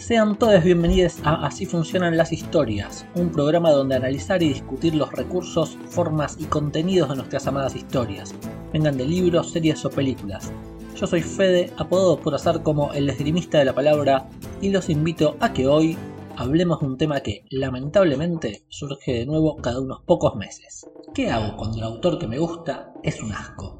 Sean 0.00 0.38
todos 0.38 0.64
bienvenidos 0.64 1.18
a 1.24 1.44
Así 1.44 1.66
funcionan 1.66 2.16
las 2.16 2.32
historias, 2.32 3.04
un 3.16 3.30
programa 3.30 3.70
donde 3.70 3.96
analizar 3.96 4.42
y 4.42 4.48
discutir 4.48 4.94
los 4.94 5.12
recursos, 5.12 5.76
formas 5.90 6.38
y 6.40 6.44
contenidos 6.44 7.10
de 7.10 7.16
nuestras 7.16 7.46
amadas 7.46 7.76
historias, 7.76 8.34
vengan 8.72 8.96
de 8.96 9.06
libros, 9.06 9.52
series 9.52 9.84
o 9.84 9.90
películas. 9.90 10.54
Yo 10.96 11.06
soy 11.06 11.20
Fede, 11.20 11.70
apodado 11.76 12.18
por 12.18 12.34
azar 12.34 12.62
como 12.62 12.94
el 12.94 13.10
esgrimista 13.10 13.58
de 13.58 13.66
la 13.66 13.74
palabra, 13.74 14.26
y 14.62 14.70
los 14.70 14.88
invito 14.88 15.36
a 15.38 15.52
que 15.52 15.68
hoy 15.68 15.98
hablemos 16.34 16.80
de 16.80 16.86
un 16.86 16.96
tema 16.96 17.20
que, 17.20 17.44
lamentablemente, 17.50 18.64
surge 18.68 19.12
de 19.12 19.26
nuevo 19.26 19.56
cada 19.56 19.80
unos 19.80 20.00
pocos 20.06 20.34
meses. 20.34 20.88
¿Qué 21.14 21.30
hago 21.30 21.58
cuando 21.58 21.76
el 21.76 21.84
autor 21.84 22.18
que 22.18 22.26
me 22.26 22.38
gusta 22.38 22.90
es 23.02 23.22
un 23.22 23.32
asco? 23.32 23.79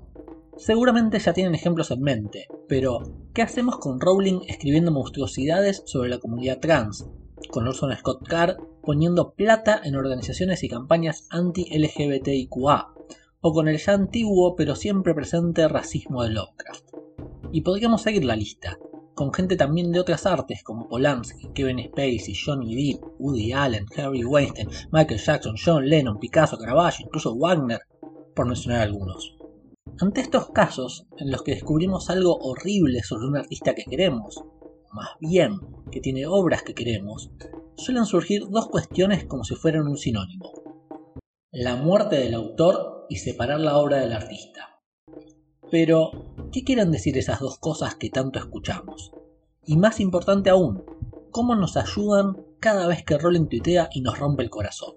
Seguramente 0.60 1.18
ya 1.18 1.32
tienen 1.32 1.54
ejemplos 1.54 1.90
en 1.90 2.02
mente, 2.02 2.46
pero 2.68 3.00
¿qué 3.32 3.40
hacemos 3.40 3.78
con 3.78 3.98
Rowling 3.98 4.40
escribiendo 4.46 4.92
monstruosidades 4.92 5.82
sobre 5.86 6.10
la 6.10 6.18
comunidad 6.18 6.60
trans? 6.60 7.06
Con 7.50 7.66
Orson 7.66 7.96
Scott 7.96 8.28
Card 8.28 8.58
poniendo 8.82 9.32
plata 9.32 9.80
en 9.82 9.96
organizaciones 9.96 10.62
y 10.62 10.68
campañas 10.68 11.26
anti-LGBTIQA, 11.30 12.92
o 13.40 13.52
con 13.54 13.68
el 13.68 13.78
ya 13.78 13.94
antiguo 13.94 14.54
pero 14.54 14.76
siempre 14.76 15.14
presente 15.14 15.66
racismo 15.66 16.24
de 16.24 16.30
Lovecraft. 16.30 16.90
Y 17.52 17.62
podríamos 17.62 18.02
seguir 18.02 18.26
la 18.26 18.36
lista, 18.36 18.78
con 19.14 19.32
gente 19.32 19.56
también 19.56 19.90
de 19.92 20.00
otras 20.00 20.26
artes 20.26 20.62
como 20.62 20.88
Polanski, 20.88 21.48
Kevin 21.54 21.86
Spacey, 21.86 22.34
Johnny 22.34 22.74
Depp, 22.74 23.02
Woody 23.18 23.54
Allen, 23.54 23.86
Harry 23.96 24.24
Weinstein, 24.24 24.68
Michael 24.92 25.20
Jackson, 25.20 25.54
John 25.56 25.88
Lennon, 25.88 26.18
Picasso, 26.18 26.58
Caravaggio, 26.58 27.06
incluso 27.06 27.34
Wagner, 27.34 27.80
por 28.34 28.44
mencionar 28.44 28.82
algunos. 28.82 29.39
Ante 30.00 30.22
estos 30.22 30.48
casos, 30.48 31.06
en 31.18 31.30
los 31.30 31.42
que 31.42 31.52
descubrimos 31.52 32.08
algo 32.08 32.34
horrible 32.38 33.02
sobre 33.02 33.26
un 33.26 33.36
artista 33.36 33.74
que 33.74 33.84
queremos, 33.84 34.42
más 34.94 35.10
bien 35.20 35.60
que 35.92 36.00
tiene 36.00 36.24
obras 36.24 36.62
que 36.62 36.72
queremos, 36.72 37.30
suelen 37.76 38.06
surgir 38.06 38.48
dos 38.48 38.68
cuestiones 38.68 39.26
como 39.26 39.44
si 39.44 39.56
fueran 39.56 39.86
un 39.86 39.98
sinónimo. 39.98 40.52
La 41.52 41.76
muerte 41.76 42.16
del 42.16 42.32
autor 42.32 43.04
y 43.10 43.16
separar 43.16 43.60
la 43.60 43.76
obra 43.76 43.98
del 43.98 44.14
artista. 44.14 44.80
Pero, 45.70 46.12
¿qué 46.50 46.64
quieren 46.64 46.92
decir 46.92 47.18
esas 47.18 47.40
dos 47.40 47.58
cosas 47.58 47.96
que 47.96 48.08
tanto 48.08 48.38
escuchamos? 48.38 49.12
Y 49.66 49.76
más 49.76 50.00
importante 50.00 50.48
aún, 50.48 50.82
¿cómo 51.30 51.54
nos 51.54 51.76
ayudan 51.76 52.38
cada 52.58 52.86
vez 52.86 53.04
que 53.04 53.18
Rowling 53.18 53.48
tuitea 53.48 53.90
y 53.92 54.00
nos 54.00 54.18
rompe 54.18 54.44
el 54.44 54.48
corazón? 54.48 54.94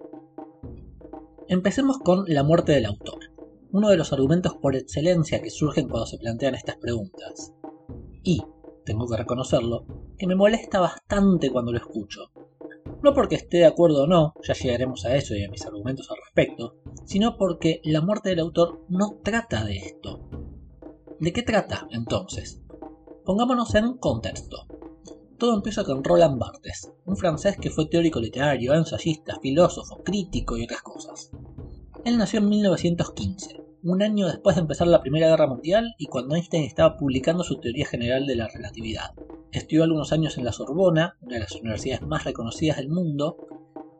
Empecemos 1.46 1.98
con 1.98 2.24
la 2.26 2.42
muerte 2.42 2.72
del 2.72 2.86
autor 2.86 3.33
uno 3.74 3.88
de 3.88 3.96
los 3.96 4.12
argumentos 4.12 4.54
por 4.54 4.76
excelencia 4.76 5.42
que 5.42 5.50
surgen 5.50 5.88
cuando 5.88 6.06
se 6.06 6.16
plantean 6.16 6.54
estas 6.54 6.76
preguntas. 6.76 7.52
Y, 8.22 8.40
tengo 8.84 9.08
que 9.08 9.16
reconocerlo, 9.16 9.84
que 10.16 10.28
me 10.28 10.36
molesta 10.36 10.78
bastante 10.78 11.50
cuando 11.50 11.72
lo 11.72 11.78
escucho. 11.78 12.30
No 13.02 13.12
porque 13.12 13.34
esté 13.34 13.58
de 13.58 13.66
acuerdo 13.66 14.04
o 14.04 14.06
no, 14.06 14.32
ya 14.46 14.54
llegaremos 14.54 15.04
a 15.04 15.16
eso 15.16 15.34
y 15.34 15.42
a 15.42 15.50
mis 15.50 15.66
argumentos 15.66 16.08
al 16.08 16.18
respecto, 16.24 16.76
sino 17.04 17.36
porque 17.36 17.80
la 17.82 18.00
muerte 18.00 18.28
del 18.28 18.38
autor 18.38 18.84
no 18.88 19.18
trata 19.24 19.64
de 19.64 19.78
esto. 19.78 20.20
¿De 21.18 21.32
qué 21.32 21.42
trata, 21.42 21.88
entonces? 21.90 22.62
Pongámonos 23.24 23.74
en 23.74 23.94
contexto. 23.94 24.68
Todo 25.36 25.56
empieza 25.56 25.82
con 25.82 26.04
Roland 26.04 26.38
Barthes, 26.38 26.92
un 27.06 27.16
francés 27.16 27.56
que 27.60 27.70
fue 27.70 27.86
teórico 27.86 28.20
literario, 28.20 28.72
ensayista, 28.72 29.40
filósofo, 29.42 30.00
crítico 30.04 30.56
y 30.56 30.62
otras 30.62 30.82
cosas. 30.82 31.32
Él 32.04 32.18
nació 32.18 32.38
en 32.38 32.50
1915, 32.50 33.63
un 33.84 34.02
año 34.02 34.26
después 34.26 34.56
de 34.56 34.62
empezar 34.62 34.86
la 34.86 35.02
Primera 35.02 35.28
Guerra 35.28 35.46
Mundial 35.46 35.94
y 35.98 36.06
cuando 36.06 36.34
Einstein 36.34 36.64
estaba 36.64 36.96
publicando 36.96 37.44
su 37.44 37.60
teoría 37.60 37.84
general 37.84 38.26
de 38.26 38.34
la 38.34 38.48
relatividad. 38.48 39.10
Estudió 39.52 39.84
algunos 39.84 40.10
años 40.10 40.38
en 40.38 40.46
la 40.46 40.52
Sorbona, 40.52 41.18
una 41.20 41.34
de 41.34 41.40
las 41.40 41.52
universidades 41.52 42.00
más 42.00 42.24
reconocidas 42.24 42.78
del 42.78 42.88
mundo, 42.88 43.36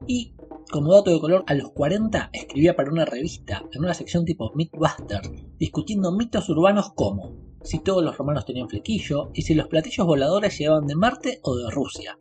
y, 0.07 0.33
como 0.71 0.95
dato 0.95 1.11
de 1.11 1.21
color, 1.21 1.45
a 1.47 1.55
los 1.55 1.71
40 1.73 2.31
escribía 2.33 2.75
para 2.75 2.91
una 2.91 3.05
revista, 3.05 3.63
en 3.73 3.85
una 3.85 3.93
sección 3.93 4.25
tipo 4.25 4.53
Mythbuster, 4.55 5.21
discutiendo 5.59 6.13
mitos 6.13 6.49
urbanos 6.49 6.95
como 6.95 7.37
si 7.63 7.79
todos 7.79 8.03
los 8.03 8.17
romanos 8.17 8.47
tenían 8.47 8.71
flequillo 8.71 9.31
y 9.35 9.43
si 9.43 9.55
los 9.55 9.69
platillos 9.69 10.07
voladores 10.07 10.59
llegaban 10.59 10.87
de 10.87 10.97
Marte 10.97 11.41
o 11.43 11.57
de 11.57 11.71
Rusia, 11.71 12.17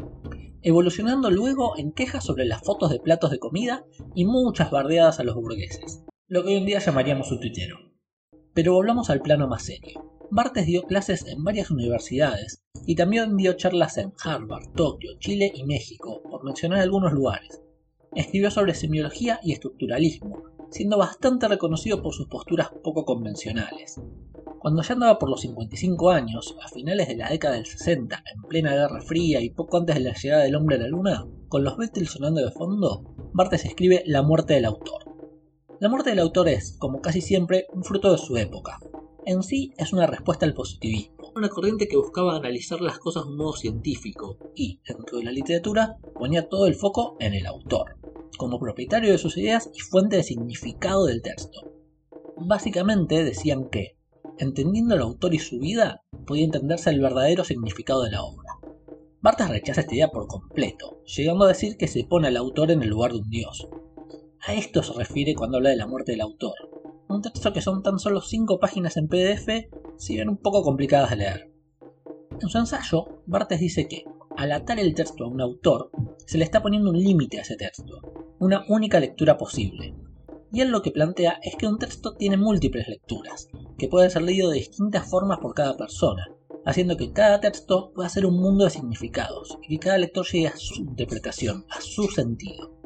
evolucionando 0.62 1.32
luego 1.32 1.78
en 1.78 1.94
quejas 1.94 2.26
sobre 2.26 2.44
las 2.44 2.62
fotos 2.62 2.90
de 2.90 3.00
platos 3.00 3.32
de 3.32 3.40
comida 3.40 3.86
y 4.16 4.26
muchas 4.26 4.70
bardeadas 4.70 5.22
a 5.22 5.24
los 5.24 5.36
burgueses 5.36 6.04
lo 6.30 6.42
que 6.42 6.50
hoy 6.50 6.56
en 6.56 6.66
día 6.66 6.80
llamaríamos 6.80 7.32
un 7.32 7.40
tuitero. 7.40 7.78
Pero 8.54 8.74
volvamos 8.74 9.10
al 9.10 9.22
plano 9.22 9.48
más 9.48 9.64
serio. 9.64 10.20
Bartes 10.32 10.66
dio 10.66 10.84
clases 10.84 11.28
en 11.28 11.44
varias 11.44 11.70
universidades 11.70 12.64
y 12.86 12.96
también 12.96 13.36
dio 13.36 13.54
charlas 13.54 13.98
en 13.98 14.14
Harvard, 14.24 14.72
Tokio, 14.74 15.12
Chile 15.20 15.52
y 15.54 15.64
México, 15.64 16.22
por 16.24 16.44
mencionar 16.44 16.80
algunos 16.80 17.12
lugares. 17.12 17.62
Escribió 18.16 18.52
sobre 18.52 18.74
semiología 18.74 19.40
y 19.44 19.52
estructuralismo, 19.52 20.44
siendo 20.72 20.98
bastante 20.98 21.48
reconocido 21.48 22.02
por 22.02 22.14
sus 22.14 22.28
posturas 22.28 22.70
poco 22.84 23.06
convencionales. 23.06 24.00
Cuando 24.60 24.82
ya 24.82 24.94
andaba 24.94 25.20
por 25.20 25.30
los 25.30 25.42
55 25.42 26.10
años, 26.10 26.56
a 26.64 26.70
finales 26.70 27.10
de 27.10 27.18
la 27.18 27.30
década 27.30 27.56
del 27.56 27.66
60, 27.66 28.24
en 28.34 28.42
plena 28.44 28.74
Guerra 28.74 29.02
Fría 29.02 29.42
y 29.42 29.50
poco 29.50 29.78
antes 29.78 29.96
de 29.96 30.02
la 30.02 30.14
llegada 30.14 30.44
del 30.44 30.56
hombre 30.56 30.78
a 30.78 30.80
la 30.80 30.88
luna, 30.88 31.28
con 31.50 31.66
los 31.66 31.76
Beatles 31.78 32.12
sonando 32.12 32.44
de 32.44 32.52
fondo, 32.52 33.14
Bartes 33.34 33.66
escribe 33.66 34.04
La 34.06 34.22
muerte 34.22 34.54
del 34.54 34.66
autor. 34.66 35.13
La 35.80 35.90
muerte 35.90 36.12
del 36.12 36.20
autor 36.20 36.50
es, 36.50 36.78
como 36.78 37.02
casi 37.02 37.20
siempre, 37.20 37.66
un 37.74 37.84
fruto 37.84 38.12
de 38.12 38.18
su 38.18 38.38
época. 38.38 38.80
En 39.26 39.42
sí 39.42 39.74
es 39.78 39.92
una 39.92 40.06
respuesta 40.06 40.46
al 40.46 40.54
positivismo, 40.54 41.32
una 41.36 41.50
corriente 41.50 41.88
que 41.88 41.98
buscaba 41.98 42.36
analizar 42.36 42.80
las 42.80 43.00
cosas 43.00 43.24
de 43.24 43.32
un 43.32 43.38
modo 43.38 43.54
científico 43.54 44.38
y, 44.56 44.80
dentro 44.88 45.18
de 45.18 45.26
la 45.26 45.32
literatura, 45.32 45.98
ponía 46.14 46.48
todo 46.48 46.68
el 46.68 46.76
foco 46.76 47.18
en 47.20 47.34
el 47.34 47.48
autor, 47.48 47.98
como 48.38 48.60
propietario 48.60 49.12
de 49.12 49.18
sus 49.18 49.38
ideas 49.38 49.70
y 49.74 49.80
fuente 49.80 50.18
de 50.18 50.24
significado 50.24 51.06
del 51.06 51.22
texto. 51.22 51.72
Básicamente 52.38 53.24
decían 53.24 53.70
que, 53.70 53.98
entendiendo 54.38 54.96
al 54.96 55.02
autor 55.02 55.34
y 55.34 55.40
su 55.40 55.60
vida, 55.60 56.04
podía 56.28 56.46
entenderse 56.46 56.92
el 56.92 57.02
verdadero 57.02 57.44
significado 57.44 58.04
de 58.04 58.12
la 58.12 58.24
obra. 58.24 58.54
Bartas 59.22 59.50
rechaza 59.50 59.82
esta 59.82 59.96
idea 59.96 60.10
por 60.10 60.28
completo, 60.28 61.02
llegando 61.06 61.46
a 61.46 61.50
decir 61.50 61.78
que 61.78 61.88
se 61.88 62.04
pone 62.04 62.28
al 62.28 62.38
autor 62.38 62.72
en 62.72 62.84
el 62.84 62.90
lugar 62.90 63.14
de 63.14 63.20
un 63.20 63.30
dios, 63.30 63.68
a 64.46 64.54
esto 64.54 64.84
se 64.84 64.94
refiere 64.94 65.36
cuando 65.36 65.58
habla 65.58 65.70
de 65.70 65.78
la 65.78 65.88
muerte 65.88 66.12
del 66.12 66.22
autor. 66.22 66.54
Un 67.08 67.22
texto 67.22 67.54
que 67.54 67.62
son 67.62 67.82
tan 67.82 68.00
solo 68.00 68.22
5 68.22 68.60
páginas 68.60 68.98
en 68.98 69.08
PDF, 69.08 69.70
si 69.98 70.16
bien 70.16 70.30
un 70.30 70.38
poco 70.38 70.64
complicadas 70.64 71.12
de 71.12 71.16
leer. 71.18 71.52
En 72.42 72.50
su 72.50 72.58
ensayo, 72.58 73.22
Bartes 73.26 73.60
dice 73.60 73.88
que, 73.88 74.04
al 74.36 74.52
atar 74.52 74.80
el 74.80 74.96
texto 74.96 75.24
a 75.24 75.28
un 75.28 75.40
autor, 75.40 75.92
se 76.26 76.38
le 76.38 76.44
está 76.44 76.62
poniendo 76.62 76.90
un 76.90 77.00
límite 77.00 77.38
a 77.38 77.42
ese 77.42 77.56
texto, 77.56 78.02
una 78.40 78.66
única 78.68 79.00
lectura 79.00 79.38
posible. 79.38 79.96
Y 80.52 80.62
él 80.62 80.72
lo 80.72 80.82
que 80.82 80.92
plantea 80.92 81.40
es 81.42 81.56
que 81.56 81.68
un 81.68 81.80
texto 81.80 82.16
tiene 82.16 82.38
múltiples 82.38 82.88
lecturas, 82.88 83.48
que 83.78 83.88
pueden 83.88 84.12
ser 84.12 84.24
leído 84.24 84.50
de 84.50 84.58
distintas 84.58 85.10
formas 85.10 85.40
por 85.40 85.54
cada 85.54 85.78
persona, 85.78 86.28
haciendo 86.66 86.98
que 86.98 87.14
cada 87.14 87.40
texto 87.40 87.94
pueda 87.94 88.10
ser 88.10 88.26
un 88.26 88.36
mundo 88.36 88.66
de 88.66 88.72
significados 88.72 89.58
y 89.62 89.70
que 89.70 89.80
cada 89.80 89.98
lector 89.98 90.26
llegue 90.26 90.48
a 90.48 90.58
su 90.58 90.82
interpretación, 90.82 91.66
a 91.70 91.80
su 91.80 92.08
sentido. 92.10 92.83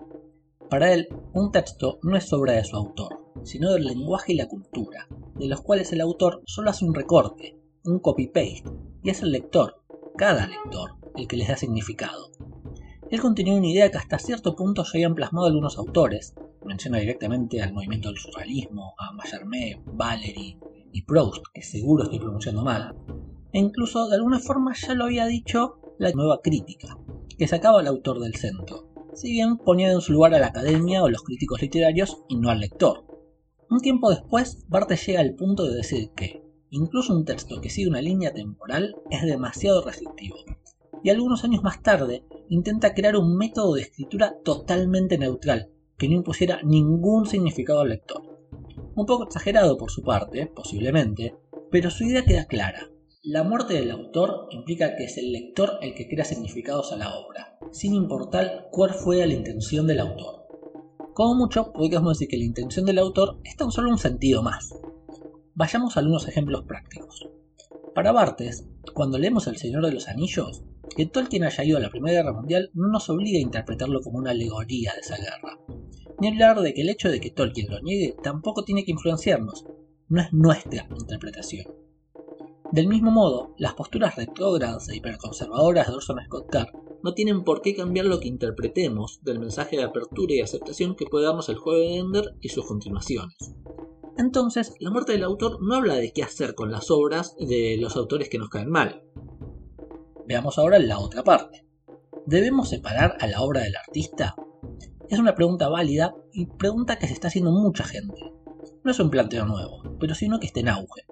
Para 0.69 0.93
él, 0.93 1.07
un 1.33 1.51
texto 1.53 1.97
no 2.03 2.17
es 2.17 2.31
obra 2.33 2.53
de 2.53 2.65
su 2.65 2.75
autor, 2.75 3.23
sino 3.43 3.71
del 3.71 3.85
lenguaje 3.85 4.33
y 4.33 4.35
la 4.35 4.49
cultura, 4.49 5.07
de 5.35 5.47
los 5.47 5.61
cuales 5.61 5.93
el 5.93 6.01
autor 6.01 6.41
solo 6.45 6.69
hace 6.69 6.83
un 6.83 6.93
recorte, 6.93 7.57
un 7.85 7.99
copy-paste, 7.99 8.63
y 9.01 9.09
es 9.09 9.21
el 9.21 9.31
lector, 9.31 9.81
cada 10.17 10.45
lector, 10.45 10.95
el 11.15 11.25
que 11.27 11.37
les 11.37 11.47
da 11.47 11.55
significado. 11.55 12.31
Él 13.09 13.21
continúa 13.21 13.55
una 13.55 13.69
idea 13.69 13.89
que 13.89 13.97
hasta 13.97 14.19
cierto 14.19 14.57
punto 14.57 14.83
ya 14.83 14.89
habían 14.95 15.15
plasmado 15.15 15.47
algunos 15.47 15.77
autores, 15.77 16.35
menciona 16.65 16.97
directamente 16.97 17.61
al 17.61 17.71
movimiento 17.71 18.09
del 18.09 18.17
surrealismo, 18.17 18.93
a 18.97 19.13
Mallarmé, 19.13 19.81
Valery 19.85 20.59
y 20.91 21.01
Proust, 21.03 21.45
que 21.53 21.61
seguro 21.61 22.03
estoy 22.03 22.19
pronunciando 22.19 22.63
mal, 22.63 22.93
e 23.53 23.59
incluso 23.59 24.09
de 24.09 24.15
alguna 24.15 24.39
forma 24.39 24.73
ya 24.75 24.93
lo 24.95 25.05
había 25.05 25.27
dicho 25.27 25.79
la 25.97 26.11
nueva 26.11 26.41
crítica, 26.41 26.97
que 27.37 27.47
sacaba 27.47 27.79
al 27.79 27.87
autor 27.87 28.19
del 28.19 28.35
centro, 28.35 28.89
si 29.17 29.31
bien 29.31 29.57
ponía 29.57 29.91
en 29.91 30.01
su 30.01 30.13
lugar 30.13 30.35
a 30.35 30.39
la 30.39 30.47
academia 30.47 31.01
o 31.03 31.09
los 31.09 31.23
críticos 31.23 31.61
literarios 31.61 32.21
y 32.29 32.37
no 32.37 32.49
al 32.49 32.59
lector. 32.59 33.03
Un 33.67 33.79
tiempo 33.79 34.11
después, 34.11 34.63
Barthes 34.69 35.05
llega 35.07 35.21
al 35.21 35.33
punto 35.33 35.63
de 35.63 35.75
decir 35.75 36.11
que, 36.15 36.43
incluso 36.69 37.15
un 37.15 37.25
texto 37.25 37.59
que 37.59 37.71
sigue 37.71 37.89
una 37.89 38.01
línea 38.01 38.31
temporal 38.31 38.95
es 39.09 39.23
demasiado 39.23 39.83
restrictivo, 39.83 40.37
y 41.03 41.09
algunos 41.09 41.43
años 41.43 41.63
más 41.63 41.81
tarde 41.81 42.23
intenta 42.47 42.93
crear 42.93 43.17
un 43.17 43.35
método 43.35 43.73
de 43.73 43.81
escritura 43.81 44.35
totalmente 44.43 45.17
neutral, 45.17 45.71
que 45.97 46.07
no 46.07 46.15
impusiera 46.15 46.61
ningún 46.63 47.25
significado 47.25 47.81
al 47.81 47.89
lector. 47.89 48.21
Un 48.95 49.05
poco 49.07 49.23
exagerado 49.23 49.77
por 49.77 49.89
su 49.89 50.03
parte, 50.03 50.45
posiblemente, 50.45 51.35
pero 51.71 51.89
su 51.89 52.03
idea 52.03 52.23
queda 52.23 52.45
clara. 52.45 52.87
La 53.29 53.43
muerte 53.43 53.73
del 53.73 53.91
autor 53.91 54.47
implica 54.51 54.95
que 54.95 55.03
es 55.03 55.17
el 55.17 55.33
lector 55.33 55.79
el 55.81 55.93
que 55.95 56.07
crea 56.07 56.23
significados 56.23 56.93
a 56.93 56.95
la 56.95 57.13
obra, 57.13 57.59
sin 57.73 57.93
importar 57.93 58.69
cuál 58.71 58.91
fue 58.93 59.17
la 59.27 59.33
intención 59.33 59.85
del 59.85 59.99
autor. 59.99 60.47
Como 61.13 61.35
mucho, 61.35 61.73
podríamos 61.73 62.13
decir 62.13 62.29
que 62.29 62.37
la 62.37 62.45
intención 62.45 62.85
del 62.85 62.99
autor 62.99 63.41
es 63.43 63.57
tan 63.57 63.69
solo 63.69 63.89
un 63.89 63.97
sentido 63.97 64.43
más. 64.43 64.73
Vayamos 65.55 65.97
a 65.97 65.99
algunos 65.99 66.25
ejemplos 66.29 66.63
prácticos. 66.63 67.27
Para 67.93 68.13
Bartes, 68.13 68.65
cuando 68.93 69.17
leemos 69.17 69.45
El 69.47 69.57
Señor 69.57 69.85
de 69.85 69.91
los 69.91 70.07
Anillos, 70.07 70.63
que 70.95 71.05
Tolkien 71.05 71.43
haya 71.43 71.65
ido 71.65 71.79
a 71.79 71.81
la 71.81 71.89
Primera 71.89 72.21
Guerra 72.21 72.31
Mundial 72.31 72.71
no 72.75 72.87
nos 72.87 73.09
obliga 73.09 73.39
a 73.39 73.41
interpretarlo 73.41 73.99
como 73.99 74.19
una 74.19 74.31
alegoría 74.31 74.93
de 74.93 75.01
esa 75.01 75.17
guerra. 75.17 75.59
Ni 76.21 76.29
hablar 76.29 76.61
de 76.61 76.73
que 76.73 76.79
el 76.79 76.89
hecho 76.89 77.09
de 77.09 77.19
que 77.19 77.31
Tolkien 77.31 77.69
lo 77.69 77.81
niegue 77.81 78.15
tampoco 78.23 78.63
tiene 78.63 78.85
que 78.85 78.91
influenciarnos, 78.91 79.65
no 80.07 80.21
es 80.21 80.31
nuestra 80.31 80.87
interpretación. 80.97 81.86
Del 82.71 82.87
mismo 82.87 83.11
modo, 83.11 83.53
las 83.57 83.75
posturas 83.75 84.15
retrógradas 84.17 84.89
e 84.89 84.97
hiperconservadoras 84.97 85.87
de 85.87 85.93
Orson 85.93 86.19
Scott 86.25 86.49
Card 86.49 86.67
no 87.01 87.13
tienen 87.13 87.45
por 87.45 87.61
qué 87.61 87.73
cambiar 87.73 88.05
lo 88.07 88.19
que 88.19 88.27
interpretemos 88.27 89.21
del 89.23 89.39
mensaje 89.39 89.77
de 89.77 89.83
apertura 89.83 90.33
y 90.33 90.41
aceptación 90.41 90.95
que 90.95 91.05
puede 91.05 91.25
darnos 91.25 91.47
el 91.47 91.55
juego 91.55 91.79
de 91.79 91.97
Ender 91.97 92.35
y 92.41 92.49
sus 92.49 92.65
continuaciones. 92.65 93.37
Entonces, 94.17 94.73
la 94.79 94.91
muerte 94.91 95.13
del 95.13 95.23
autor 95.23 95.59
no 95.61 95.75
habla 95.75 95.95
de 95.95 96.11
qué 96.11 96.23
hacer 96.23 96.55
con 96.55 96.69
las 96.69 96.91
obras 96.91 97.35
de 97.39 97.77
los 97.79 97.95
autores 97.95 98.27
que 98.27 98.39
nos 98.39 98.49
caen 98.49 98.69
mal. 98.69 99.03
Veamos 100.27 100.57
ahora 100.57 100.77
la 100.79 100.99
otra 100.99 101.23
parte. 101.23 101.65
¿Debemos 102.25 102.67
separar 102.67 103.15
a 103.21 103.27
la 103.27 103.41
obra 103.43 103.61
del 103.61 103.77
artista? 103.77 104.35
Es 105.07 105.19
una 105.19 105.35
pregunta 105.35 105.69
válida 105.69 106.15
y 106.33 106.47
pregunta 106.47 106.97
que 106.97 107.07
se 107.07 107.13
está 107.13 107.29
haciendo 107.29 107.51
mucha 107.51 107.85
gente. 107.85 108.19
No 108.83 108.91
es 108.91 108.99
un 108.99 109.09
planteo 109.09 109.45
nuevo, 109.45 109.83
pero 109.99 110.15
sino 110.15 110.39
que 110.39 110.47
está 110.47 110.59
en 110.59 110.69
auge. 110.69 111.05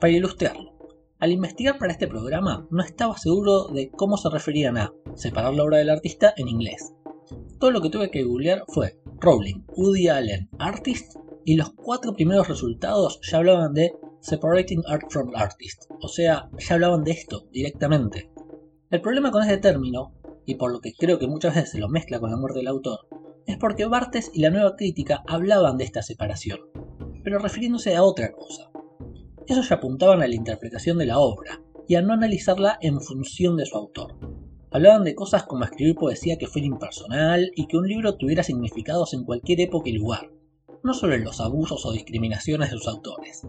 Para 0.00 0.12
ilustrarlo, 0.12 0.77
al 1.20 1.32
investigar 1.32 1.78
para 1.78 1.92
este 1.92 2.06
programa 2.06 2.66
no 2.70 2.82
estaba 2.82 3.16
seguro 3.18 3.68
de 3.68 3.90
cómo 3.90 4.16
se 4.16 4.30
referían 4.30 4.78
a 4.78 4.92
separar 5.14 5.54
la 5.54 5.64
obra 5.64 5.78
del 5.78 5.90
artista 5.90 6.32
en 6.36 6.48
inglés. 6.48 6.94
Todo 7.58 7.70
lo 7.72 7.80
que 7.80 7.90
tuve 7.90 8.10
que 8.10 8.22
googlear 8.22 8.64
fue 8.68 8.98
Rowling, 9.20 9.64
Woody 9.76 10.08
Allen, 10.08 10.48
Artist 10.58 11.16
y 11.44 11.56
los 11.56 11.70
cuatro 11.70 12.14
primeros 12.14 12.46
resultados 12.46 13.20
ya 13.22 13.38
hablaban 13.38 13.74
de 13.74 13.94
Separating 14.20 14.82
Art 14.86 15.10
from 15.10 15.32
Artist, 15.34 15.84
o 16.00 16.08
sea, 16.08 16.50
ya 16.58 16.74
hablaban 16.74 17.04
de 17.04 17.12
esto 17.12 17.46
directamente. 17.52 18.30
El 18.90 19.00
problema 19.00 19.30
con 19.30 19.42
este 19.42 19.58
término, 19.58 20.14
y 20.46 20.54
por 20.54 20.72
lo 20.72 20.80
que 20.80 20.92
creo 20.92 21.18
que 21.18 21.26
muchas 21.26 21.54
veces 21.54 21.70
se 21.70 21.78
lo 21.78 21.88
mezcla 21.88 22.20
con 22.20 22.30
la 22.30 22.36
muerte 22.36 22.58
del 22.58 22.68
autor, 22.68 23.00
es 23.46 23.56
porque 23.58 23.86
Bartes 23.86 24.30
y 24.34 24.40
la 24.40 24.50
nueva 24.50 24.76
crítica 24.76 25.22
hablaban 25.26 25.78
de 25.78 25.84
esta 25.84 26.02
separación, 26.02 26.60
pero 27.24 27.38
refiriéndose 27.38 27.96
a 27.96 28.02
otra 28.02 28.32
cosa. 28.32 28.70
Ya 29.48 29.74
apuntaban 29.74 30.20
a 30.20 30.28
la 30.28 30.34
interpretación 30.34 30.98
de 30.98 31.06
la 31.06 31.18
obra 31.18 31.62
y 31.88 31.94
a 31.94 32.02
no 32.02 32.12
analizarla 32.12 32.76
en 32.82 33.00
función 33.00 33.56
de 33.56 33.64
su 33.64 33.78
autor. 33.78 34.14
Hablaban 34.70 35.04
de 35.04 35.14
cosas 35.14 35.44
como 35.44 35.64
escribir 35.64 35.94
poesía 35.94 36.36
que 36.36 36.46
fuera 36.46 36.66
impersonal 36.66 37.50
y 37.56 37.66
que 37.66 37.78
un 37.78 37.88
libro 37.88 38.16
tuviera 38.16 38.42
significados 38.42 39.14
en 39.14 39.24
cualquier 39.24 39.62
época 39.62 39.88
y 39.88 39.92
lugar, 39.92 40.30
no 40.84 40.92
sobre 40.92 41.18
los 41.20 41.40
abusos 41.40 41.86
o 41.86 41.92
discriminaciones 41.92 42.70
de 42.70 42.76
sus 42.76 42.88
autores. 42.88 43.46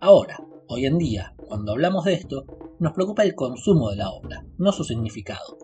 Ahora, 0.00 0.44
hoy 0.66 0.86
en 0.86 0.98
día, 0.98 1.36
cuando 1.46 1.70
hablamos 1.70 2.04
de 2.04 2.14
esto, 2.14 2.44
nos 2.80 2.92
preocupa 2.92 3.22
el 3.22 3.36
consumo 3.36 3.90
de 3.90 3.96
la 3.96 4.10
obra, 4.10 4.44
no 4.58 4.72
su 4.72 4.82
significado. 4.82 5.56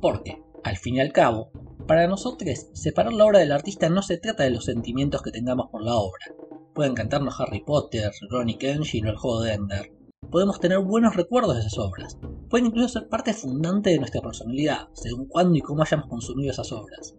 Porque, 0.00 0.40
al 0.62 0.76
fin 0.76 0.94
y 0.94 1.00
al 1.00 1.12
cabo, 1.12 1.50
para 1.88 2.06
nosotros, 2.06 2.68
separar 2.74 3.12
la 3.12 3.24
obra 3.24 3.40
del 3.40 3.50
artista 3.50 3.88
no 3.88 4.02
se 4.02 4.18
trata 4.18 4.44
de 4.44 4.50
los 4.50 4.66
sentimientos 4.66 5.20
que 5.20 5.32
tengamos 5.32 5.68
por 5.72 5.82
la 5.82 5.96
obra, 5.96 6.26
Pueden 6.74 6.94
cantarnos 6.94 7.38
Harry 7.38 7.60
Potter, 7.60 8.10
Ronnie 8.30 8.56
Kenshin 8.56 9.06
o 9.06 9.10
el 9.10 9.16
juego 9.16 9.42
de 9.42 9.52
Ender. 9.52 9.92
Podemos 10.30 10.58
tener 10.58 10.78
buenos 10.78 11.14
recuerdos 11.14 11.54
de 11.54 11.60
esas 11.60 11.76
obras. 11.76 12.16
Pueden 12.48 12.68
incluso 12.68 12.88
ser 12.88 13.10
parte 13.10 13.34
fundante 13.34 13.90
de 13.90 13.98
nuestra 13.98 14.22
personalidad, 14.22 14.88
según 14.94 15.26
cuándo 15.26 15.58
y 15.58 15.60
cómo 15.60 15.82
hayamos 15.82 16.08
consumido 16.08 16.50
esas 16.50 16.72
obras. 16.72 17.14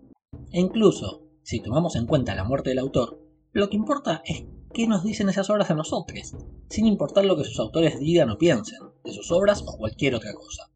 E 0.51 0.59
incluso, 0.59 1.21
si 1.43 1.59
tomamos 1.59 1.95
en 1.95 2.07
cuenta 2.07 2.33
la 2.33 2.43
muerte 2.43 2.71
del 2.71 2.79
autor, 2.79 3.21
lo 3.51 3.69
que 3.69 3.75
importa 3.75 4.23
es 4.25 4.45
qué 4.73 4.87
nos 4.87 5.03
dicen 5.03 5.29
esas 5.29 5.51
obras 5.51 5.69
a 5.69 5.75
nosotros, 5.75 6.35
sin 6.69 6.87
importar 6.87 7.23
lo 7.25 7.37
que 7.37 7.43
sus 7.43 7.59
autores 7.59 7.99
digan 7.99 8.31
o 8.31 8.39
piensen, 8.39 8.79
de 9.03 9.11
sus 9.11 9.31
obras 9.31 9.63
o 9.67 9.77
cualquier 9.77 10.15
otra 10.15 10.33
cosa. 10.33 10.71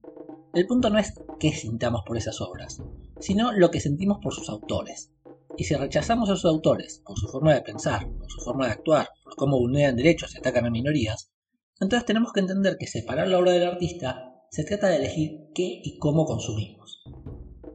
El 0.54 0.68
punto 0.68 0.92
no 0.92 1.00
es 1.00 1.16
qué 1.40 1.52
sintamos 1.52 2.04
por 2.06 2.18
esas 2.18 2.42
obras, 2.42 2.80
sino 3.20 3.52
lo 3.54 3.72
que 3.72 3.80
sentimos 3.80 4.20
por 4.22 4.36
sus 4.36 4.50
autores, 4.50 5.12
y 5.58 5.64
si 5.64 5.76
rechazamos 5.76 6.30
a 6.30 6.36
sus 6.36 6.46
autores 6.46 7.02
por 7.04 7.18
su 7.18 7.28
forma 7.28 7.54
de 7.54 7.62
pensar, 7.62 8.08
por 8.18 8.32
su 8.32 8.42
forma 8.42 8.68
de 8.68 8.74
actuar, 8.74 9.10
por 9.24 9.36
cómo 9.36 9.58
vulneran 9.58 9.96
derechos 9.96 10.34
y 10.36 10.38
atacan 10.38 10.66
a 10.66 10.70
minorías, 10.70 11.32
entonces 11.80 12.06
tenemos 12.06 12.32
que 12.32 12.40
entender 12.40 12.78
que 12.78 12.88
separar 12.88 13.28
la 13.28 13.40
obra 13.40 13.52
del 13.52 13.68
artista 13.68 14.34
se 14.50 14.64
trata 14.64 14.88
de 14.88 14.98
elegir 14.98 15.50
qué 15.54 15.82
y 15.84 15.98
cómo 15.98 16.26
consumimos. 16.26 17.04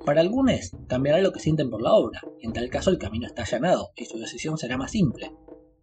Para 0.05 0.21
algunos 0.21 0.73
cambiará 0.89 1.21
lo 1.21 1.33
que 1.33 1.41
sienten 1.41 1.71
por 1.71 1.83
la 1.83 1.93
obra, 1.93 2.21
y 2.41 2.47
en 2.47 2.53
tal 2.53 2.69
caso 2.71 2.91
el 2.91 2.99
camino 2.99 3.27
está 3.27 3.43
allanado 3.43 3.91
y 3.97 4.05
su 4.05 4.19
decisión 4.19 4.59
será 4.59 4.77
más 4.77 4.91
simple. 4.91 5.33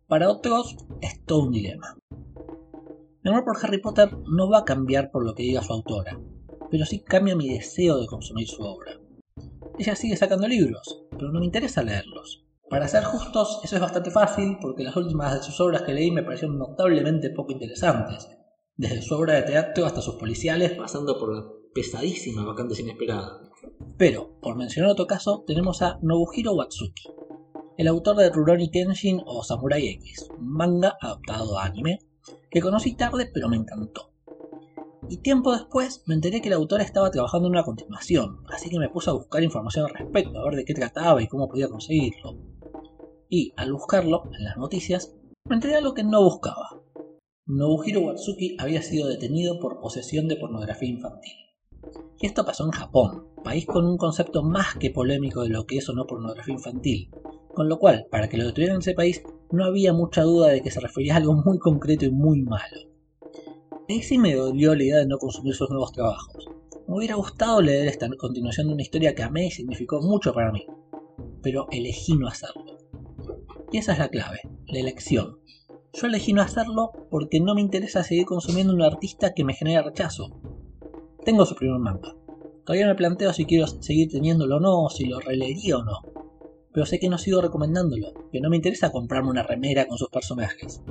Para 0.08 0.30
otros 0.30 0.76
es 1.02 1.24
todo 1.26 1.44
un 1.44 1.52
dilema. 1.52 1.98
Mi 3.24 3.32
amor 3.32 3.44
por 3.46 3.58
Harry 3.62 3.82
Potter 3.82 4.10
no 4.28 4.50
va 4.50 4.60
a 4.60 4.66
cambiar 4.66 5.12
por 5.12 5.26
lo 5.26 5.36
que 5.36 5.44
diga 5.44 5.62
su 5.62 5.74
autora, 5.74 6.20
pero 6.72 6.86
sí 6.86 7.00
cambia 7.02 7.36
mi 7.36 7.50
deseo 7.50 8.00
de 8.00 8.08
consumir 8.08 8.48
su 8.48 8.62
obra. 8.64 9.00
Ella 9.80 9.96
sigue 9.96 10.18
sacando 10.18 10.46
libros, 10.46 11.06
pero 11.10 11.32
no 11.32 11.40
me 11.40 11.46
interesa 11.46 11.82
leerlos. 11.82 12.44
Para 12.70 12.90
ser 12.90 13.06
justos, 13.06 13.62
eso 13.64 13.76
es 13.78 13.82
bastante 13.82 14.12
fácil 14.12 14.58
porque 14.60 14.84
las 14.84 14.96
últimas 14.98 15.34
de 15.34 15.42
sus 15.42 15.60
obras 15.62 15.84
que 15.84 15.94
leí 15.94 16.12
me 16.12 16.22
parecieron 16.22 16.60
notablemente 16.60 17.30
poco 17.30 17.54
interesantes, 17.54 18.28
desde 18.76 19.02
su 19.02 19.16
obra 19.16 19.36
de 19.36 19.44
teatro 19.44 19.86
hasta 19.86 20.02
sus 20.02 20.16
policiales, 20.16 20.74
pasando 20.74 21.18
por 21.18 21.34
la 21.34 21.46
pesadísima 21.74 22.44
Vacantes 22.44 22.82
Inesperada. 22.82 23.40
Pero, 23.98 24.38
por 24.42 24.58
mencionar 24.58 24.92
otro 24.92 25.08
caso, 25.08 25.46
tenemos 25.48 25.82
a 25.82 25.98
Nobuhiro 26.02 26.54
Watsuki, 26.56 27.08
el 27.78 27.88
autor 27.88 28.18
de 28.18 28.30
Rurouni 28.32 28.70
Kenshin 28.70 29.22
o 29.26 29.46
Samurai 29.46 29.88
X, 29.88 30.28
un 30.38 30.52
manga 30.52 30.98
adaptado 31.00 31.58
a 31.58 31.64
anime, 31.64 32.00
que 32.52 32.60
conocí 32.60 32.98
tarde 32.98 33.32
pero 33.34 33.48
me 33.48 33.56
encantó. 33.56 34.12
Y 35.08 35.18
tiempo 35.18 35.54
después 35.54 36.04
me 36.06 36.16
enteré 36.16 36.42
que 36.42 36.50
la 36.50 36.58
autora 36.58 36.84
estaba 36.84 37.12
trabajando 37.12 37.48
en 37.48 37.54
una 37.54 37.64
continuación, 37.64 38.44
así 38.50 38.70
que 38.70 38.80
me 38.80 38.90
puse 38.90 39.10
a 39.10 39.14
buscar 39.14 39.44
información 39.44 39.86
al 39.86 39.94
respecto, 39.94 40.40
a 40.40 40.44
ver 40.44 40.56
de 40.56 40.66
qué 40.66 40.74
trataba 40.74 41.22
y 41.22 41.28
cómo 41.28 41.48
podía 41.48 41.70
conseguirlo. 41.70 42.38
Y 43.30 43.54
al 43.56 43.72
buscarlo 43.72 44.24
en 44.38 44.44
las 44.44 44.58
noticias, 44.58 45.16
me 45.48 45.56
enteré 45.56 45.74
de 45.74 45.80
algo 45.80 45.94
que 45.94 46.04
no 46.04 46.24
buscaba. 46.24 46.82
Nobuhiro 47.46 48.02
Watsuki 48.02 48.58
había 48.60 48.82
sido 48.82 49.08
detenido 49.08 49.60
por 49.60 49.80
posesión 49.80 50.28
de 50.28 50.36
pornografía 50.36 50.90
infantil. 50.90 51.34
Y 52.20 52.26
esto 52.26 52.46
pasó 52.46 52.66
en 52.66 52.72
Japón, 52.72 53.28
país 53.44 53.66
con 53.66 53.86
un 53.86 53.98
concepto 53.98 54.44
más 54.44 54.76
que 54.76 54.92
polémico 54.92 55.42
de 55.44 55.50
lo 55.50 55.66
que 55.66 55.78
es 55.78 55.90
o 55.90 55.94
no 55.94 56.06
pornografía 56.06 56.54
infantil, 56.54 57.10
con 57.54 57.70
lo 57.70 57.80
cual, 57.80 58.08
para 58.12 58.30
que 58.30 58.38
lo 58.38 58.46
detuvieran 58.46 58.76
en 58.76 58.82
ese 58.82 58.94
país, 58.94 59.24
no 59.52 59.66
había 59.66 59.94
mucha 59.94 60.24
duda 60.24 60.50
de 60.50 60.62
que 60.62 60.70
se 60.72 60.80
refería 60.80 61.16
a 61.16 61.18
algo 61.18 61.34
muy 61.34 61.58
concreto 61.58 62.06
y 62.06 62.12
muy 62.12 62.42
malo. 62.42 62.90
Ahí 63.90 64.04
sí 64.04 64.20
me 64.20 64.36
dolió 64.36 64.76
la 64.76 64.84
idea 64.84 64.98
de 65.00 65.08
no 65.08 65.18
consumir 65.18 65.56
sus 65.56 65.68
nuevos 65.72 65.92
trabajos. 65.94 66.48
Me 66.88 66.96
hubiera 66.96 67.16
gustado 67.16 67.60
leer 67.60 67.88
esta 67.88 68.08
continuación 68.20 68.68
de 68.68 68.74
una 68.74 68.84
historia 68.84 69.16
que 69.16 69.24
amé 69.24 69.48
y 69.48 69.52
significó 69.52 70.00
mucho 70.00 70.32
para 70.32 70.52
mí, 70.52 70.68
pero 71.42 71.66
elegí 71.72 72.16
no 72.16 72.28
hacerlo. 72.28 72.78
Y 73.72 73.80
esa 73.80 73.94
es 73.94 73.98
la 73.98 74.10
clave, 74.10 74.42
la 74.68 74.80
elección. 74.80 75.40
Yo 75.92 76.06
elegí 76.06 76.34
no 76.34 76.44
hacerlo 76.44 76.92
porque 77.10 77.40
no 77.40 77.56
me 77.56 77.62
interesa 77.62 78.04
seguir 78.04 78.26
consumiendo 78.26 78.76
un 78.76 78.84
artista 78.84 79.34
que 79.34 79.44
me 79.44 79.56
genera 79.56 79.82
rechazo. 79.82 80.40
Tengo 81.26 81.48
su 81.48 81.56
primer 81.56 81.80
manga. 81.80 82.16
Todavía 82.66 82.86
me 82.86 82.94
planteo 82.94 83.34
si 83.34 83.46
quiero 83.46 83.66
seguir 83.66 84.12
teniéndolo 84.12 84.58
o 84.58 84.60
no, 84.60 84.90
si 84.90 85.06
lo 85.06 85.20
releería 85.20 85.78
o 85.78 85.84
no. 85.84 86.04
Pero 86.72 86.86
sé 86.86 87.00
que 87.00 87.10
no 87.10 87.18
sigo 87.18 87.42
recomendándolo, 87.42 88.14
que 88.32 88.40
no 88.40 88.52
me 88.52 88.58
interesa 88.58 88.92
comprarme 88.92 89.32
una 89.32 89.42
remera 89.42 89.88
con 89.88 89.98
sus 89.98 90.10
personajes. 90.10 90.84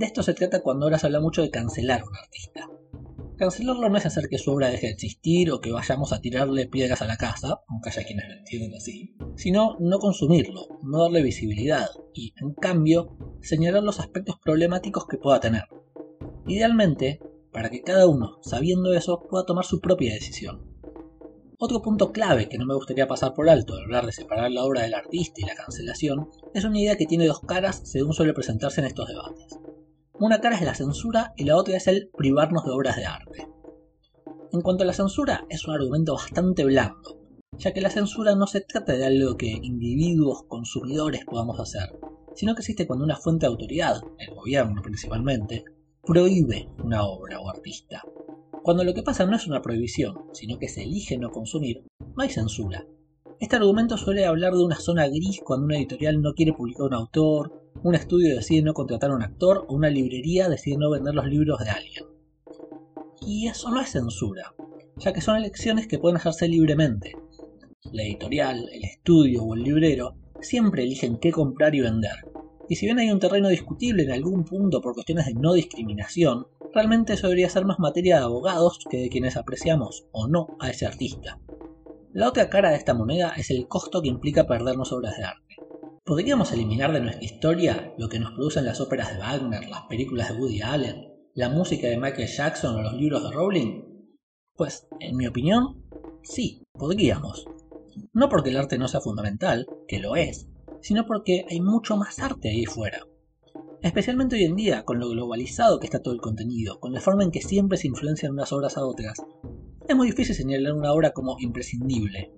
De 0.00 0.06
esto 0.06 0.22
se 0.22 0.32
trata 0.32 0.62
cuando 0.62 0.86
ahora 0.86 0.98
se 0.98 1.04
habla 1.04 1.20
mucho 1.20 1.42
de 1.42 1.50
cancelar 1.50 2.00
a 2.00 2.06
un 2.06 2.16
artista. 2.16 2.66
Cancelarlo 3.36 3.90
no 3.90 3.98
es 3.98 4.06
hacer 4.06 4.30
que 4.30 4.38
su 4.38 4.50
obra 4.50 4.70
deje 4.70 4.86
de 4.86 4.94
existir 4.94 5.52
o 5.52 5.60
que 5.60 5.72
vayamos 5.72 6.14
a 6.14 6.22
tirarle 6.22 6.66
piedras 6.68 7.02
a 7.02 7.06
la 7.06 7.18
casa, 7.18 7.60
aunque 7.68 7.90
haya 7.90 8.04
quienes 8.04 8.26
lo 8.26 8.32
entienden 8.32 8.74
así, 8.74 9.14
sino 9.36 9.76
no 9.78 9.98
consumirlo, 9.98 10.80
no 10.82 11.02
darle 11.02 11.22
visibilidad 11.22 11.86
y, 12.14 12.32
en 12.40 12.54
cambio, 12.54 13.14
señalar 13.42 13.82
los 13.82 14.00
aspectos 14.00 14.38
problemáticos 14.42 15.04
que 15.06 15.18
pueda 15.18 15.38
tener. 15.38 15.64
Idealmente, 16.46 17.20
para 17.52 17.68
que 17.68 17.82
cada 17.82 18.06
uno, 18.06 18.38
sabiendo 18.40 18.94
eso, 18.94 19.26
pueda 19.28 19.44
tomar 19.44 19.66
su 19.66 19.82
propia 19.82 20.14
decisión. 20.14 20.64
Otro 21.58 21.82
punto 21.82 22.10
clave 22.10 22.48
que 22.48 22.56
no 22.56 22.64
me 22.64 22.74
gustaría 22.74 23.06
pasar 23.06 23.34
por 23.34 23.50
alto 23.50 23.74
al 23.74 23.82
hablar 23.82 24.06
de 24.06 24.12
separar 24.12 24.50
la 24.50 24.64
obra 24.64 24.80
del 24.80 24.94
artista 24.94 25.42
y 25.42 25.44
la 25.44 25.54
cancelación 25.54 26.30
es 26.54 26.64
una 26.64 26.80
idea 26.80 26.96
que 26.96 27.04
tiene 27.04 27.26
dos 27.26 27.40
caras 27.40 27.82
según 27.84 28.14
suele 28.14 28.32
presentarse 28.32 28.80
en 28.80 28.86
estos 28.86 29.06
debates. 29.06 29.60
Una 30.20 30.38
cara 30.38 30.56
es 30.56 30.60
la 30.60 30.74
censura 30.74 31.32
y 31.34 31.44
la 31.44 31.56
otra 31.56 31.78
es 31.78 31.86
el 31.86 32.10
privarnos 32.14 32.62
de 32.66 32.72
obras 32.72 32.96
de 32.96 33.06
arte. 33.06 33.48
En 34.52 34.60
cuanto 34.60 34.84
a 34.84 34.86
la 34.86 34.92
censura, 34.92 35.46
es 35.48 35.66
un 35.66 35.72
argumento 35.72 36.12
bastante 36.12 36.62
blando, 36.66 37.18
ya 37.56 37.72
que 37.72 37.80
la 37.80 37.88
censura 37.88 38.34
no 38.34 38.46
se 38.46 38.60
trata 38.60 38.92
de 38.92 39.06
algo 39.06 39.38
que 39.38 39.48
individuos 39.48 40.42
consumidores 40.46 41.24
podamos 41.24 41.58
hacer, 41.58 41.98
sino 42.34 42.54
que 42.54 42.60
existe 42.60 42.86
cuando 42.86 43.06
una 43.06 43.16
fuente 43.16 43.46
de 43.46 43.52
autoridad, 43.52 44.02
el 44.18 44.34
gobierno 44.34 44.82
principalmente, 44.82 45.64
prohíbe 46.02 46.68
una 46.84 47.02
obra 47.06 47.40
o 47.40 47.48
artista. 47.48 48.02
Cuando 48.62 48.84
lo 48.84 48.92
que 48.92 49.02
pasa 49.02 49.24
no 49.24 49.36
es 49.36 49.46
una 49.46 49.62
prohibición, 49.62 50.26
sino 50.34 50.58
que 50.58 50.68
se 50.68 50.82
elige 50.82 51.16
no 51.16 51.30
consumir, 51.30 51.82
no 51.98 52.22
hay 52.22 52.28
censura. 52.28 52.84
Este 53.38 53.56
argumento 53.56 53.96
suele 53.96 54.26
hablar 54.26 54.52
de 54.52 54.64
una 54.64 54.76
zona 54.76 55.08
gris 55.08 55.40
cuando 55.42 55.64
una 55.64 55.78
editorial 55.78 56.20
no 56.20 56.34
quiere 56.34 56.52
publicar 56.52 56.88
un 56.88 56.92
autor, 56.94 57.69
un 57.82 57.94
estudio 57.94 58.36
decide 58.36 58.62
no 58.62 58.74
contratar 58.74 59.10
a 59.10 59.14
un 59.14 59.22
actor 59.22 59.64
o 59.68 59.74
una 59.74 59.90
librería 59.90 60.48
decide 60.48 60.76
no 60.78 60.90
vender 60.90 61.14
los 61.14 61.26
libros 61.26 61.58
de 61.60 61.70
alguien. 61.70 62.04
Y 63.22 63.48
eso 63.48 63.70
no 63.70 63.80
es 63.80 63.90
censura. 63.90 64.54
ya 64.96 65.14
que 65.14 65.22
son 65.22 65.36
elecciones 65.36 65.86
que 65.86 65.98
pueden 65.98 66.18
hacerse 66.18 66.46
libremente. 66.46 67.16
La 67.92 68.02
editorial, 68.02 68.68
el 68.70 68.84
estudio 68.84 69.42
o 69.42 69.54
el 69.54 69.62
librero 69.62 70.14
siempre 70.42 70.82
eligen 70.82 71.18
qué 71.18 71.32
comprar 71.32 71.74
y 71.74 71.80
vender, 71.80 72.16
y 72.70 72.76
si 72.76 72.86
bien 72.86 73.00
hay 73.00 73.10
un 73.10 73.18
terreno 73.18 73.48
discutible 73.48 74.04
en 74.04 74.12
algún 74.12 74.44
punto 74.44 74.80
por 74.80 74.94
cuestiones 74.94 75.26
de 75.26 75.34
no 75.34 75.54
discriminación, 75.54 76.46
realmente 76.72 77.14
eso 77.14 77.26
debería 77.26 77.50
ser 77.50 77.64
más 77.64 77.80
materia 77.80 78.18
de 78.18 78.22
abogados 78.22 78.78
que 78.88 78.98
de 78.98 79.08
quienes 79.08 79.36
apreciamos 79.36 80.06
o 80.12 80.28
no 80.28 80.56
a 80.60 80.70
ese 80.70 80.86
artista. 80.86 81.40
La 82.12 82.28
otra 82.28 82.48
cara 82.48 82.70
de 82.70 82.76
esta 82.76 82.94
moneda 82.94 83.32
es 83.36 83.50
el 83.50 83.66
costo 83.66 84.00
que 84.00 84.08
implica 84.08 84.46
perdernos 84.46 84.92
obras 84.92 85.16
de 85.16 85.24
arte. 85.24 85.49
¿Podríamos 86.04 86.50
eliminar 86.52 86.92
de 86.92 87.00
nuestra 87.00 87.24
historia 87.24 87.94
lo 87.98 88.08
que 88.08 88.18
nos 88.18 88.32
producen 88.32 88.64
las 88.64 88.80
óperas 88.80 89.12
de 89.12 89.18
Wagner, 89.18 89.68
las 89.68 89.82
películas 89.82 90.30
de 90.30 90.40
Woody 90.40 90.62
Allen, 90.62 91.12
la 91.34 91.50
música 91.50 91.88
de 91.88 91.98
Michael 91.98 92.26
Jackson 92.26 92.76
o 92.76 92.82
los 92.82 92.94
libros 92.94 93.22
de 93.22 93.30
Rowling? 93.30 93.82
Pues, 94.54 94.88
en 94.98 95.16
mi 95.16 95.26
opinión, 95.26 95.84
sí, 96.22 96.64
podríamos. 96.72 97.44
No 98.14 98.30
porque 98.30 98.48
el 98.48 98.56
arte 98.56 98.78
no 98.78 98.88
sea 98.88 99.00
fundamental, 99.00 99.66
que 99.86 99.98
lo 99.98 100.16
es, 100.16 100.48
sino 100.80 101.06
porque 101.06 101.44
hay 101.50 101.60
mucho 101.60 101.98
más 101.98 102.18
arte 102.18 102.48
ahí 102.48 102.64
fuera. 102.64 103.06
Especialmente 103.82 104.36
hoy 104.36 104.44
en 104.44 104.56
día, 104.56 104.84
con 104.84 104.98
lo 104.98 105.10
globalizado 105.10 105.80
que 105.80 105.86
está 105.86 106.02
todo 106.02 106.14
el 106.14 106.20
contenido, 106.20 106.80
con 106.80 106.92
la 106.94 107.00
forma 107.00 107.24
en 107.24 107.30
que 107.30 107.42
siempre 107.42 107.76
se 107.76 107.88
influencian 107.88 108.32
unas 108.32 108.52
obras 108.52 108.78
a 108.78 108.86
otras, 108.86 109.18
es 109.86 109.96
muy 109.96 110.08
difícil 110.08 110.34
señalar 110.34 110.72
una 110.72 110.92
obra 110.92 111.12
como 111.12 111.36
imprescindible. 111.40 112.32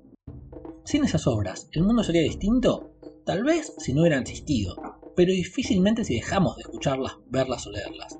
Sin 0.84 1.04
esas 1.04 1.28
obras, 1.28 1.68
¿el 1.72 1.84
mundo 1.84 2.02
sería 2.02 2.22
distinto? 2.22 2.91
Tal 3.24 3.44
vez 3.44 3.72
si 3.78 3.92
no 3.92 4.00
hubieran 4.00 4.22
existido, 4.22 4.76
pero 5.14 5.32
difícilmente 5.32 6.04
si 6.04 6.14
dejamos 6.14 6.56
de 6.56 6.62
escucharlas, 6.62 7.18
verlas 7.28 7.66
o 7.66 7.70
leerlas. 7.70 8.18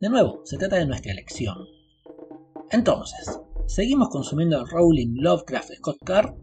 De 0.00 0.08
nuevo, 0.08 0.42
se 0.44 0.58
trata 0.58 0.76
de 0.76 0.86
nuestra 0.86 1.12
elección. 1.12 1.56
Entonces, 2.70 3.40
¿seguimos 3.66 4.10
consumiendo 4.10 4.64
Rowling, 4.64 5.16
Lovecraft, 5.16 5.72
Scott 5.76 5.98
Carr? 6.04 6.36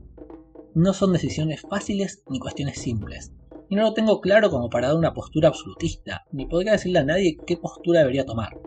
No 0.73 0.93
son 0.93 1.13
decisiones 1.13 1.61
fáciles 1.61 2.23
ni 2.29 2.39
cuestiones 2.39 2.79
simples, 2.79 3.31
y 3.69 3.75
no 3.75 3.83
lo 3.83 3.93
tengo 3.93 4.19
claro 4.19 4.49
como 4.49 4.69
para 4.69 4.89
dar 4.89 4.97
una 4.97 5.13
postura 5.13 5.47
absolutista, 5.47 6.25
ni 6.31 6.45
podría 6.45 6.73
decirle 6.73 6.99
a 6.99 7.05
nadie 7.05 7.37
qué 7.47 7.55
postura 7.55 7.99
debería 7.99 8.25
tomar. 8.25 8.59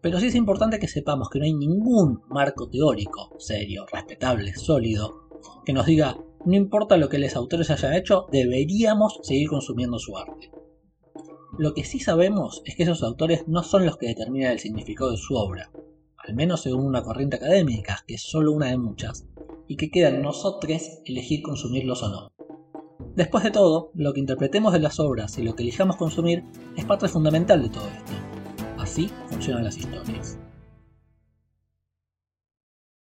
Pero 0.00 0.18
sí 0.18 0.28
es 0.28 0.34
importante 0.34 0.78
que 0.78 0.88
sepamos 0.88 1.28
que 1.28 1.38
no 1.38 1.44
hay 1.44 1.52
ningún 1.52 2.22
marco 2.30 2.70
teórico, 2.70 3.34
serio, 3.38 3.84
respetable, 3.92 4.54
sólido, 4.54 5.28
que 5.66 5.74
nos 5.74 5.84
diga 5.84 6.16
no 6.44 6.54
importa 6.54 6.96
lo 6.96 7.08
que 7.08 7.18
los 7.18 7.36
autores 7.36 7.70
hayan 7.70 7.94
hecho, 7.94 8.26
deberíamos 8.32 9.20
seguir 9.22 9.48
consumiendo 9.48 9.98
su 9.98 10.16
arte. 10.16 10.50
Lo 11.58 11.74
que 11.74 11.84
sí 11.84 11.98
sabemos 11.98 12.62
es 12.64 12.76
que 12.76 12.84
esos 12.84 13.02
autores 13.02 13.46
no 13.46 13.62
son 13.62 13.84
los 13.84 13.98
que 13.98 14.06
determinan 14.06 14.52
el 14.52 14.58
significado 14.58 15.10
de 15.10 15.18
su 15.18 15.34
obra, 15.34 15.70
al 16.16 16.34
menos 16.34 16.62
según 16.62 16.86
una 16.86 17.02
corriente 17.02 17.36
académica, 17.36 18.04
que 18.06 18.14
es 18.14 18.22
solo 18.22 18.52
una 18.52 18.66
de 18.66 18.78
muchas, 18.78 19.26
y 19.68 19.76
que 19.76 19.90
queda 19.90 20.08
en 20.08 20.22
nosotros 20.22 21.00
elegir 21.04 21.42
consumirlos 21.42 22.02
o 22.02 22.08
no. 22.08 22.32
Después 23.14 23.44
de 23.44 23.50
todo, 23.50 23.90
lo 23.94 24.12
que 24.12 24.20
interpretemos 24.20 24.72
de 24.72 24.80
las 24.80 25.00
obras 25.00 25.36
y 25.38 25.42
lo 25.42 25.54
que 25.54 25.62
elijamos 25.62 25.96
consumir 25.96 26.44
es 26.76 26.84
parte 26.84 27.08
fundamental 27.08 27.62
de 27.62 27.68
todo 27.68 27.86
esto. 27.88 28.12
Así 28.78 29.10
funcionan 29.28 29.64
las 29.64 29.76
historias. 29.76 30.38